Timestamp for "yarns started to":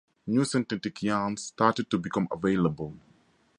1.03-1.99